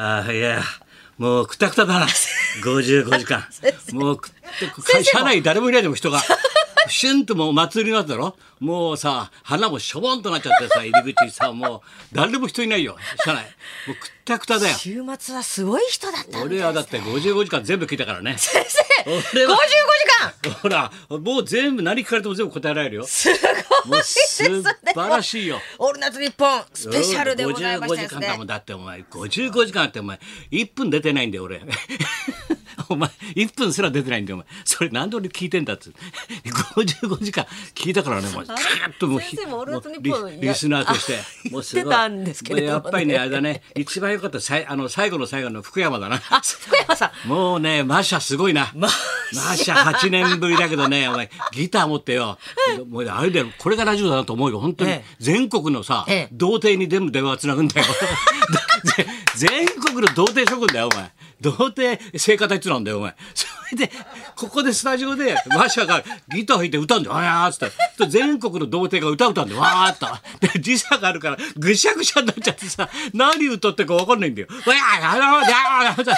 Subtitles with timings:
[0.00, 0.62] ああいや
[1.18, 2.06] もうくたくただな。
[2.62, 3.44] 55時間
[3.92, 6.20] もうくって車内誰もいないでも人が
[6.86, 8.36] シュンともう祭りになっただろ。
[8.60, 11.80] もうさ花もしょぼんとなっちゃってさ入り口にさもう
[12.12, 12.96] 誰も人いないよ。
[13.24, 13.42] 車内。
[13.88, 14.74] もうくったくただよ。
[14.76, 18.36] 週末はすごい人だったん俺はだって55時間全部聞いたからね。
[18.38, 19.56] 先生俺は。
[19.56, 20.52] 55時間。
[20.62, 23.06] ほらもう全部何聞かれても全部答えられるよ。
[23.06, 23.28] す
[23.88, 24.62] ごいですね素
[24.94, 25.60] 晴らしいよ。
[25.78, 28.08] オールナイトニッポンスペシャルでございました55で。
[28.08, 29.00] すね時間だもんだってお前。
[29.02, 30.20] 55時間ってお前。
[30.50, 31.62] 1分出てないんだよ俺
[32.88, 34.46] お前1分すら出てないんだよお前。
[34.64, 35.92] それ何で俺聞いてんだっつ
[36.44, 38.56] 55時間聞いたからねもうカー
[38.92, 41.18] ッともう先生もオールナイトニッポンリリスナーとして。
[41.18, 42.08] あもうすごい。
[42.08, 46.16] んですけれどやっぱりねあれだね一番良かったさいあの最後の最後の福山だな。
[46.16, 47.28] あ福山さん。
[47.28, 48.72] もうねマシャすごいな。
[48.74, 48.88] マ
[49.34, 52.38] マシャ8年ぶりだけどねお前ギター持ってよ。
[52.88, 54.60] もうあれだよこれがラジオだなと思うよ。
[54.60, 55.04] 本当に、ええ。
[55.18, 56.28] 全国のさ、ええ。
[56.32, 57.86] 童貞に全部電話つなぐんだよ。
[58.84, 63.14] ぜ全国の童貞諸君だよお前童貞聖歌隊ってなんだよお前。
[63.34, 63.92] それで
[64.34, 66.02] ここでスタジオでマシャが
[66.34, 67.16] ギター弾いて歌うんだよ。
[67.16, 68.06] あーっつって。
[68.08, 69.60] 全国の童貞が歌歌うんだよ。
[69.60, 70.06] わーっと。
[70.40, 74.48] で時差があるからぐしゃぐしゃになっちゃってさ何歌ってるか分かんないんだよ。
[74.66, 76.14] わやーあのーあーあー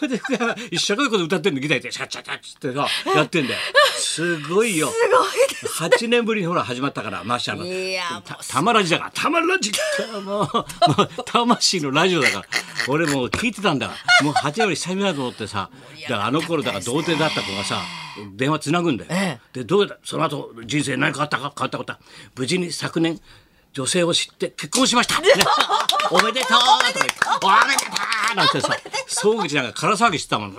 [0.00, 3.60] それで福山一生懸命歌ってんのギターでシャッシャッシャッつってさやってんだよ
[3.98, 9.70] すごいよすごいです8年ぶりにほら始まったからマシャのいやたたまラジだからたまラジ
[10.14, 10.48] もうもう
[11.26, 12.44] 魂のラジオだから
[12.90, 13.90] 俺もう聞いてたんだ。
[14.22, 15.70] もう8年ぶり久々だと思ってさ。
[16.02, 17.80] だからあの頃だから童貞だった子がさ
[18.34, 21.52] 電話つなぐんだよ、えでどうだその後人生何かあったか？
[21.56, 22.00] 変わったことは
[22.36, 23.20] 無事に昨年
[23.72, 25.28] 女性を知って結婚しました、 ね
[26.10, 27.86] おめでとうとかおめでと
[28.32, 30.56] うなんてさ総口なんか空騒ぎしてたもん。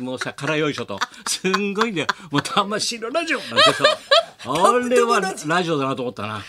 [0.00, 0.98] もうさ空よいしょと。
[1.26, 2.06] すんごいんだよ。
[2.30, 3.84] もう魂のラジオなんてさ。
[4.48, 6.42] あれはラジオだなと思ったな。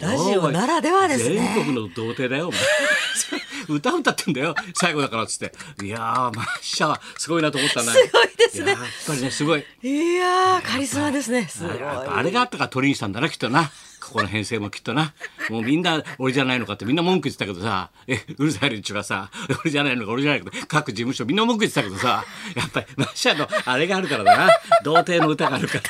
[0.00, 1.36] ラジオならではですね。
[1.36, 2.60] 全国の童貞だよお前
[3.68, 4.54] 歌歌ってんだよ。
[4.74, 5.52] 最後だからっつって。
[5.84, 8.72] いやーマッシャはすごいなと思ったなすごいですね。
[8.72, 9.64] やっぱりねすごい。
[9.82, 11.46] いやーカリスマですね。
[11.48, 11.78] すごい。
[11.82, 13.70] あれがあったから鳥にしたんだなきっとな。
[14.00, 15.12] ここの編成もきっとな。
[15.50, 17.90] もうみんな俺じゃないのかってみんな文句言ってたけどさ。
[18.06, 19.30] えうるさい連中がさ。
[19.62, 22.24] 俺じゃないのか俺じゃないのか各事務所みんな文句言ってたけどさ。
[22.56, 24.48] やっぱりマッシャのあれがあるからだな。
[24.84, 25.82] 童貞の歌があるから。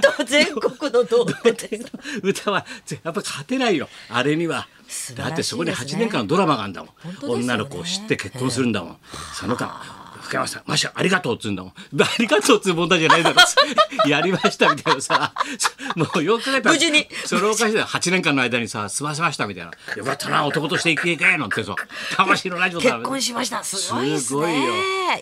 [0.00, 1.78] と 全国の童貞
[2.22, 4.68] 歌はぜやっぱ勝てないよあれには
[5.14, 8.96] だってそこに8年間のドラマがあるんだもん、女の子を知って結婚するんだもん、
[9.34, 11.72] その間福山さん、マシャありがとうっつうんだもん。
[11.72, 11.74] あ
[12.18, 13.36] りがとうっつう問題じゃないだろ。
[14.10, 15.32] やりましたみたいなさ、
[15.94, 17.08] もうよく考えたら無事に。
[17.24, 19.70] それをおかしいだ8年間の間にさ、済ませましたみたいな。
[19.96, 21.74] よかったな、男として生きていけなんてさ、
[22.16, 22.92] 魂のラジオだ。
[22.96, 23.62] 結婚しました。
[23.62, 24.26] すごいですね。
[24.26, 24.74] すごいよ。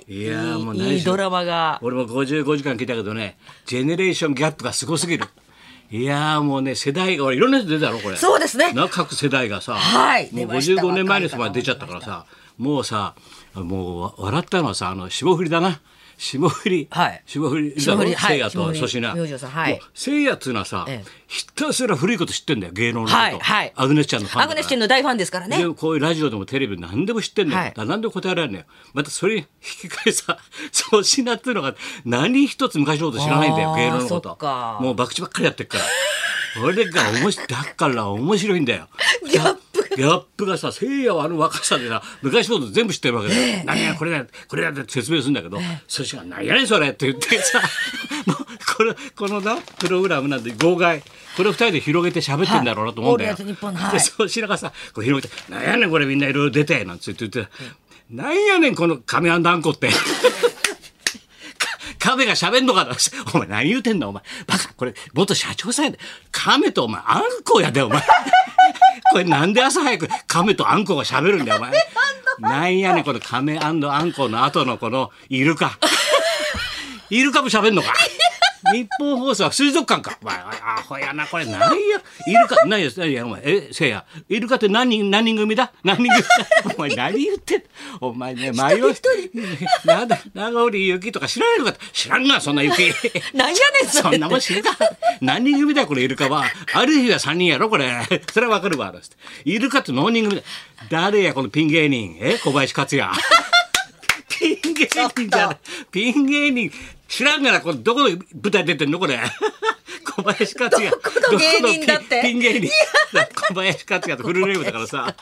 [0.08, 1.78] いやーもういいドラマが。
[1.82, 3.36] 俺も55時間聞いたけどね
[3.66, 5.26] ジェネレーションギャップがすごすぎる
[5.90, 8.16] いやーもうね世代が俺いろんな人出たろこれ。
[8.16, 8.72] そうですね。
[8.72, 10.82] な各世代がさ、はいもう出ました。
[10.82, 12.26] 55年前の人まで出ちゃったからさ。
[12.58, 13.14] もうさ
[13.54, 15.80] もうわ笑ったのはさあの霜降りだな
[16.16, 17.22] 霜降り、はい。
[17.26, 18.30] 霜降り霜降りはい。
[18.32, 19.14] せいやと粗品。
[19.14, 19.72] 明星さんはい。
[19.72, 21.10] もうせいやっつうのはさ、ええ。
[21.26, 23.72] ひたすら古いこと知ってんだよ芸能のこと、はいはい。
[23.74, 25.58] アグネスちゃんのファンだアグネスチェンの大ファンですからね。
[25.58, 27.86] でこういうラジオでもテレビでも何でも知ってんだよ、はい。
[27.88, 28.64] 何でも答えられるのよ。
[28.92, 29.46] またそれに引
[29.90, 30.38] き換えさ
[30.90, 34.36] 粗品っていうのが何一つ昔のこと知らないんだよ芸能のこと。
[34.36, 34.78] か。
[34.80, 35.84] もう博打ばっかりやってっから。
[36.62, 38.88] 俺が面白いだから面白いんだよ。
[39.28, 39.63] ギャップ
[39.96, 47.60] ギャップがさせいやはあの若さでさ昔のこと全部知ってるわけだよ、何やこれだこれだって説明するんだけど、そしたら「何やねんそれ」って言ってさ
[48.26, 48.36] もう
[48.76, 51.02] これこのなプログラムなんで号外
[51.36, 53.34] これを二人で広げて喋ってんだろうなと思うんだよ。
[53.34, 57.50] はいでそうしながらさこう広げて「なんやねんこれみんないろいろ出て」なんつって言って
[58.10, 59.90] 「なんやねんこの亀あんだんこって」
[62.04, 62.94] 亀が喋んのかな？
[63.32, 64.22] お前何言うてんだお前。
[64.46, 65.98] バカ、これ、元社長さんやで。
[66.30, 68.02] 亀とお前、あんこやで、お前。
[69.14, 71.72] これなんで朝早く亀とあんこが喋るんだよ、お前。
[72.40, 73.80] なんやねん、この亀あん
[74.12, 75.78] この後のこのイルカ。
[77.10, 77.94] イルカも喋んのか？
[78.72, 80.18] 日本放送は水族館か。
[80.22, 82.00] お前、アホやな、これ、何や。
[82.26, 84.04] イルカ、何や、何や、お前、え、せいや。
[84.28, 85.72] イルカって何人、何人組だ？
[85.82, 86.74] 何人組だ？
[86.76, 87.62] お前、何言ってん？
[88.00, 88.94] お前ね、迷う。
[89.84, 92.92] なんだ、長織ゆきとか知らないのか知らんが、そんな雪。
[93.34, 94.70] なんやねんそんなもん知るか。
[95.20, 96.44] 何人組だよ、これ、イルカは。
[96.74, 97.90] ある日は3人やろ、これ。
[98.32, 98.92] それはわかるわ。
[99.00, 100.42] つってイルカって何人組だ？
[100.90, 102.16] 誰や、このピン芸人？
[102.20, 103.10] え小林克也。
[104.28, 105.58] ピン芸人じゃない。
[105.90, 106.72] ピン芸人。
[107.14, 108.08] 知らんがな、これ、どこの
[108.42, 109.20] 舞台出てんのこれ。
[110.04, 110.90] 小林克也。
[110.90, 112.70] どこの芸人だってピン芸人。
[113.48, 115.14] 小林克也とフルネームだからさ。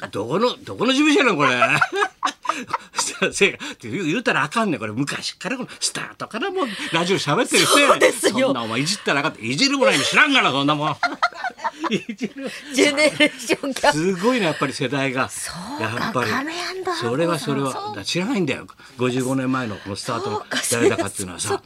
[0.00, 1.50] どどこの、どこの事務所なのこれ。
[3.32, 10.96] せいが言言うたらあかんねんこれ昔からこのスタートからもうラジオ喋ってる人やねんそうですよそんなお前いじったらあかんっていじるもないに知らんがなそんなもん
[11.88, 13.98] ジェネレーションギャップ。
[13.98, 15.26] すごいねやっぱり世代が。
[15.26, 16.30] うかやっぱり。
[17.00, 18.02] それはそれは。
[18.04, 18.66] 知らないんだよ。
[18.98, 21.62] 55年前のこのスタートが誰だかっていうのはさ。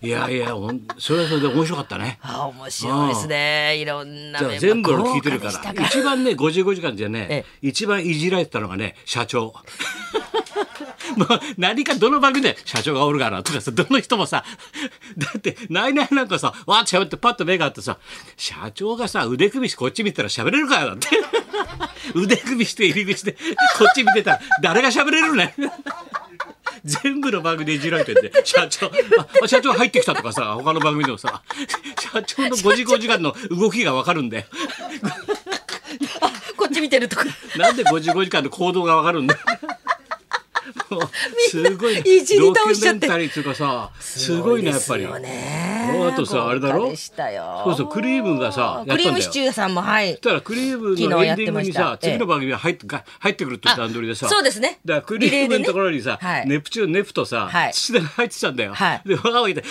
[0.00, 0.54] いやいや
[0.98, 2.18] それはそれで面白かったね。
[2.22, 3.76] あ、面白いですね。
[3.76, 5.86] いろんな全部の聞いてるから。
[5.86, 7.44] 一番ね55時間でね え。
[7.62, 9.54] 一番いじられてたのがね社長
[11.16, 14.44] もう何かどの番組で社長がおるからとかさどの人もさ
[15.16, 17.98] だってナイナイなんかさわーって喋ってパッと目があってさ
[18.36, 21.08] 社長がさ腕組みしてこっち見たら喋れるかよだって。
[22.14, 23.32] 腕組みして入り口で
[23.78, 25.54] こっち見てたら誰が喋れるね
[26.84, 28.90] 全部の番組でいじられてんで社長。
[29.42, 31.42] あ社長入ってきたとかさ他の番組でもさ
[31.98, 34.46] 社長の5時5時間の動きが分かるんで。
[36.56, 37.24] こっち見てるとこ。
[37.56, 39.34] なんで5時5時間の行動が分かるんだ。
[39.34, 39.40] よ
[41.50, 42.02] すごいね。
[42.06, 43.06] いじり倒しちゃって。
[44.00, 45.06] すごいねやっぱり
[46.08, 46.94] あとさあれだろ？
[46.94, 50.10] そうそうクリームがさクリームシチューさんもはい。
[50.12, 54.80] そしたらクリームのエンディングにさ次の番組が入ってが入ってくるって段取りでさあそうですね。
[54.84, 57.72] だからクリームのところにさ、ネプチューンネプとさ、はい。
[57.72, 59.02] 土田が入ってたんだよ、はい。
[59.06, 59.68] でわーわー言って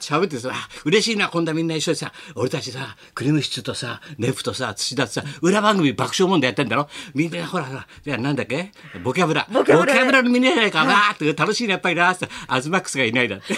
[0.00, 0.52] 喋ってさ
[0.84, 6.88] 嬉しいな今度はみんな一緒にさ俺たちさクリームシチューとさネプとさ土田とさ裏番組爆笑問題やってんだろ？
[7.14, 8.72] みんなほらほらじゃあなんだっけ？
[9.02, 9.46] ボキャブラ。
[9.52, 13.54] ボキャブラのみんなじゃないか、わーって楽しいねやっぱりなーってアズマックスがいないだって。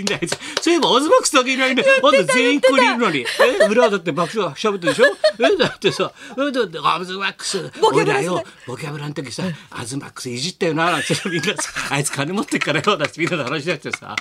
[0.00, 0.20] いんだよ。
[0.60, 1.84] そういえば、オズマックスだけいないね。
[2.02, 3.24] あんた全員これいるのに。
[3.60, 5.06] え、裏だって爆笑しゃべってるでしょ？
[5.38, 7.70] え、だってさ、え、だって、オズマックス。
[7.82, 14.16] 俺らよ、ボキャブラの時さ、アズマックスいじったよな、なんてみんなさ、あいつ金持ってっからよ、だってみんなで話し合ってさ、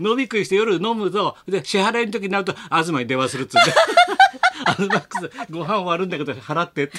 [0.00, 3.72] の飲み食いして夜飲むと、で、支払いの時になると、東に電話するっつって。
[4.64, 6.98] アズマックス、ご飯終わるんだけど、払ってって。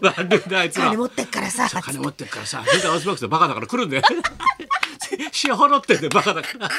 [0.00, 0.96] 悪いな、あいつら金。
[0.96, 1.68] 持ってっからさ。
[1.80, 4.02] 金持ってるからさ、それでアスバックスバカだから来るんだよ。
[5.42, 6.70] 支払ってんでバカだから。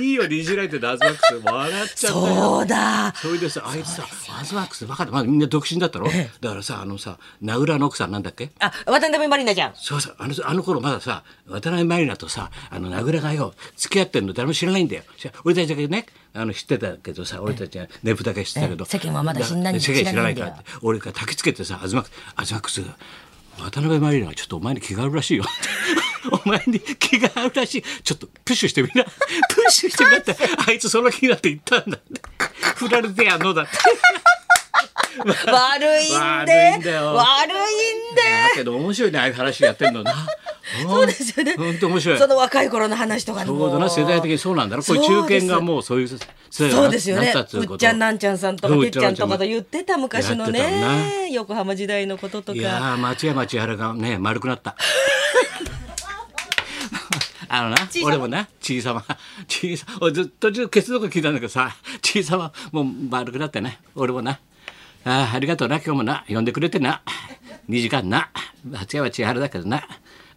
[0.00, 2.34] いいようにいじられてるアスバックス笑っちゃったよ。
[2.34, 3.12] そうだ。
[3.16, 4.06] それでさ、あいつさ、
[4.40, 5.10] アスバックスバカだ。
[5.10, 6.06] まあみんな独身だったろ？
[6.40, 8.52] だからさ、あのさ、名浦の奥さんなんだっけ？
[8.60, 9.72] あ、渡辺満里奈ちゃん。
[9.74, 15.02] そうさあのあの頃まださ渡辺満里奈とさあの名倉がよ付き合ってんの誰も知らないんだよ。
[15.16, 18.84] し俺たちだけねあの知ってたけどさ俺たちはネプだけ知ってたけど。
[18.84, 18.98] ええ。
[18.98, 20.64] 世間はまだ知んないんだ世間知らないからって。
[20.82, 22.82] 俺が焚きつけてさ「アズマックスアズマックス
[23.58, 25.44] 渡辺満里奈はちょっとお前に気があるらしいよ」
[26.30, 27.82] お前に気があるらしい。
[28.02, 29.04] ちょっとプッシュしてみな。
[29.04, 29.14] プッ
[29.70, 30.36] シュしてみなって
[30.66, 32.20] あいつその気になって言ったんだって。
[32.76, 33.72] 振られてやんのだって。
[35.50, 40.14] 悪いん悪でいんだよ悪いんでだけど面白いねああいう話やってんのな。
[40.82, 41.54] そうですよね。
[41.56, 42.18] 本当面白い。
[42.18, 47.32] その若い頃の話とかちにもょうどな世代的にそうなんだろこういう中堅がもうそういう世代になそうね。
[47.34, 47.72] うこと。
[47.74, 54.76] うっちゃんなんちゃんさんとかてっちゃんとかと言ってた昔のね横浜時代のことといや町山千春がね丸くなった
[57.54, 59.04] あのな俺もな小さま。
[59.46, 63.78] 小さ 俺ずっとケツどこ聞いたんだけどさ 小さまもう丸くなってね。
[63.94, 64.40] 俺もな。
[65.04, 66.24] あーありがとうな今日もな。
[66.28, 67.02] 呼んでくれてな。
[67.68, 68.30] 2時間な。
[68.64, 69.86] 松山千春だけどな。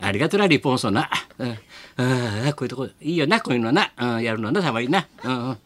[0.01, 5.57] ありがとうなリポンソな、うん、あーこういうとこいいよなこういうのな、うん、やるのなたまにな、うんうん。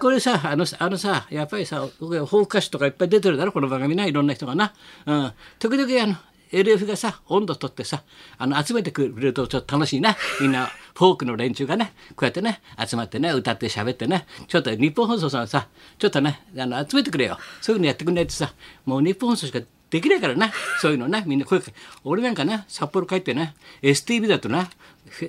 [0.00, 4.72] これさあのさあのさやっぱりさ僕は放課詞とかいっぱい出てるだろこの番組ないろんな人がな、
[5.06, 6.16] うん、時々あの
[6.52, 8.02] LF がさ温度取ってさ
[8.38, 10.16] あの集めてくれるとちょっと楽しいな。
[10.40, 15.68] みんな フォークの連中がねこうやってね集まってね歌って喋ってねちょっと日本放送さんさ
[15.98, 17.38] ちょっとねあの集めてくれよ。
[17.60, 18.52] そういうのやってくんないとさ
[18.84, 19.60] もう日本放送しか
[19.90, 20.52] できないからな。
[20.80, 21.74] そういうのなみんな声かけ
[22.04, 24.70] 俺なんかな札幌帰ってな STV だとな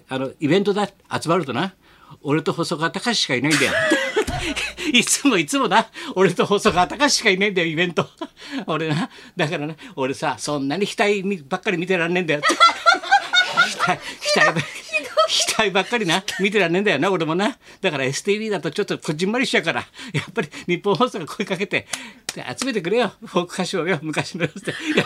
[0.09, 1.73] あのイベントだ集まるとな
[2.21, 3.73] 俺と細川隆しかいないんだよ。
[4.93, 8.07] いつもいつもな、俺と細川隆しかいないんだよ、イベント。
[8.67, 12.41] 俺な、だからね、俺さ、そんなに額ばっかり見てらんねえんだよ。
[13.85, 14.01] 額、
[14.35, 14.61] 額ば、
[15.57, 17.57] 額ばっかりな、見てらんねえんだよな、俺もな。
[17.81, 19.81] だから STV だとちょっとこじんまりしちゃうから、
[20.13, 21.87] やっぱり日本放送が声かけて、
[22.35, 24.71] で集めてくれよ、フォーク歌よ、昔のやつで。
[24.71, 25.05] いや、い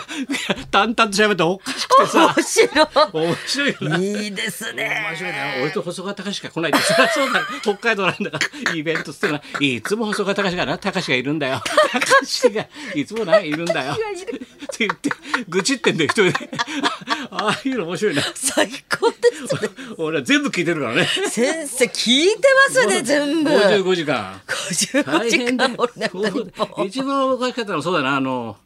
[0.58, 3.96] や淡々と喋っておかしくてさ、面白面白いよな。
[3.98, 5.04] いいいですね。
[5.08, 5.38] 面白いな。
[5.62, 6.80] 俺と細川隆しか来ないって。
[6.80, 7.42] そりゃそうだ。
[7.62, 8.74] 北海道なんだから。
[8.74, 10.78] イベントってのはいつも細川隆がな。
[10.78, 11.62] 隆がいるんだよ。
[11.92, 13.92] 隆がいつもないるんだよ。
[13.92, 15.10] って言って
[15.48, 16.50] 愚痴ってんだよ一人で
[17.30, 18.22] ああいうの面白いな。
[18.34, 19.16] 最高で
[19.48, 19.70] すね。
[19.98, 21.06] 俺は全部聞いてるからね。
[21.30, 23.50] 先生聞いてますね全部。
[23.50, 28.56] 55時間55大時間俺なんか日本一番おかしかったのはそうだなあの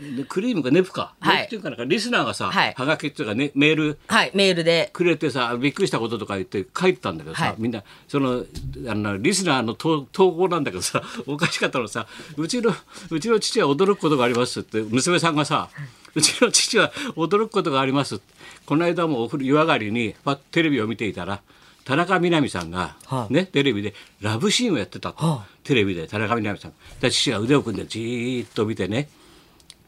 [0.00, 1.44] でクリームかネプか、はい。
[1.44, 2.74] っていうかなんかリスナーがさ、はい。
[2.76, 3.98] はがきっていうか、ね、メール。
[4.08, 4.90] はいメールで。
[4.92, 7.54] くれてさびっくりしたこととか言って書いてたんだけどさ、はい。
[7.58, 8.44] みんなその
[8.88, 12.06] あのリスナーの投投稿なんだけどさおかしかったのさ
[12.36, 12.74] うちの
[13.10, 15.68] うちの父は驚くことがありますって娘さんがさ
[16.01, 18.20] う ちの父は驚くことがあります。
[18.66, 20.14] この間もお風呂湯上がりに
[20.50, 21.40] テレビを見ていたら
[21.84, 23.32] 田中みな実さんが、はあ。
[23.32, 25.46] ねテレビでラブシーンをやってたと、はあ。
[25.64, 26.72] テレビで田中みな実さん。
[27.00, 29.08] で父が腕を組んでじーっと見てね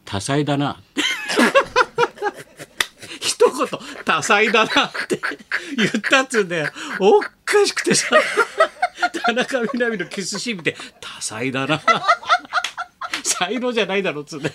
[0.04, 0.81] 多彩だな。
[3.21, 3.69] 一言
[4.04, 5.21] 多彩だなって
[5.76, 6.71] 言ったっつうんだよ。
[7.00, 8.16] おっかしくてさ。
[9.26, 11.83] 田中みな実のキスシーン見て多彩だな。
[13.23, 14.52] 才能じゃないだろっつうんで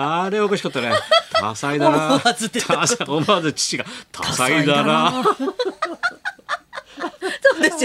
[0.00, 0.92] あれおかしかったね。
[1.32, 2.20] 多彩だな。
[3.08, 5.24] 思わず父が多彩だな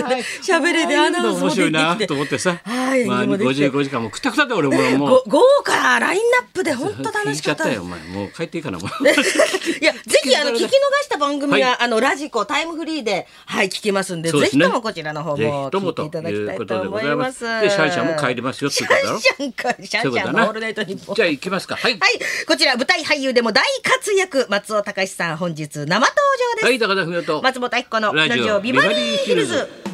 [0.02, 0.68] そうですよね。
[0.68, 5.24] 喋りでアナウンスも面白いなできてと思ってさ、はいまあ、演技もできて55時間もくたくたで俺ももう。
[5.28, 7.72] ご豪華ラインナップで本当楽しかった。
[7.72, 7.86] よお。
[7.86, 8.00] 前。
[8.10, 10.68] もう帰っていいかなもう いや、ぜひ、あの、 聞き逃
[11.04, 11.78] した番組は、はい。
[11.82, 14.40] あの、ラジコ、タイムフリーで、はい、聞けますんで、ね。
[14.40, 17.16] ぜひともこちらの方ぜも聞いていただきたいと思いということでございま。
[17.16, 17.40] ます。
[17.40, 21.16] すでシャンシャンも帰りますよってシいうことだろャンシャンか、シャンシャンのオールナイトニッポン。
[21.16, 21.76] じゃあ行きますか。
[21.76, 21.92] はい。
[21.94, 22.02] はい、
[22.48, 26.08] こちら舞台俳優でも大活躍、松尾隆さん、本日生登場
[26.56, 26.66] です。
[26.66, 27.42] はい高田文夫と。
[27.42, 29.85] 松本明子のラジオオビバリーヒルズ。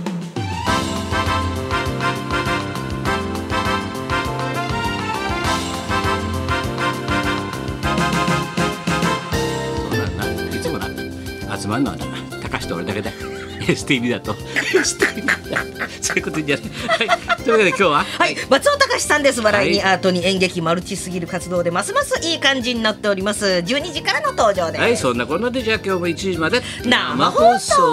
[11.61, 11.97] 集まるのは
[12.41, 13.11] 高橋と俺だけだ。
[13.61, 14.33] STV だと。
[16.01, 19.41] そういうことじゃない、はい、というわけで今日ははい、松尾隆さんです。
[19.41, 23.45] 笑いにアートに演劇マルチすぎる活動でますますいい感じになっております。
[23.45, 24.81] 12時からの登場です。
[24.81, 27.75] はいそんなこんなでじゃあ今日も1時まで生放送。
[27.75, 27.83] 日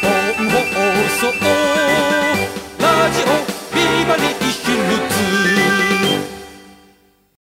[0.00, 0.80] 本放
[1.20, 1.26] 送。
[2.80, 3.24] ラジオ
[3.74, 4.43] ビバリ